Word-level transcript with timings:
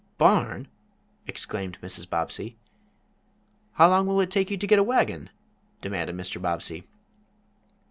"Barn!" 0.17 0.67
exclaimed 1.27 1.77
Mrs. 1.79 2.09
Bobbsey. 2.09 2.57
"How 3.73 3.87
long 3.87 4.07
will 4.07 4.19
it 4.19 4.31
take 4.31 4.49
you 4.49 4.57
to 4.57 4.65
get 4.65 4.79
a 4.79 4.83
wagon?" 4.83 5.29
demanded 5.79 6.15
Mr. 6.17 6.41
Bobbsey. 6.41 6.87